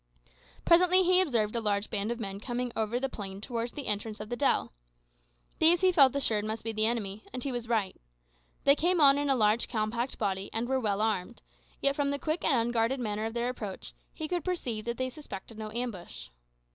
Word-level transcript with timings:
Presently 0.65 1.03
he 1.03 1.21
observed 1.21 1.55
a 1.55 1.61
large 1.61 1.91
band 1.91 2.11
of 2.11 2.19
men 2.19 2.39
coming 2.39 2.71
over 2.75 2.99
the 2.99 3.07
plain 3.07 3.39
towards 3.39 3.73
the 3.73 3.85
entrance 3.85 4.19
of 4.19 4.29
the 4.29 4.35
dell. 4.35 4.73
These, 5.59 5.81
he 5.81 5.91
felt 5.91 6.15
assured, 6.15 6.43
must 6.43 6.63
be 6.63 6.71
the 6.71 6.87
enemy; 6.87 7.23
and 7.31 7.43
he 7.43 7.51
was 7.51 7.69
right. 7.69 7.95
They 8.63 8.73
came 8.75 8.99
on 8.99 9.19
in 9.19 9.29
a 9.29 9.35
large, 9.35 9.67
compact 9.67 10.17
body, 10.17 10.49
and 10.53 10.67
were 10.67 10.79
well 10.79 11.01
armed; 11.01 11.43
yet, 11.81 11.95
from 11.95 12.09
the 12.09 12.17
quick 12.17 12.43
and 12.43 12.55
unguarded 12.59 12.99
manner 12.99 13.25
of 13.25 13.35
their 13.35 13.49
approach, 13.49 13.93
he 14.11 14.27
could 14.27 14.43
perceive 14.43 14.85
that 14.85 14.97
they 14.97 15.11
suspected 15.11 15.59
no 15.59 15.69
ambush. 15.71 16.29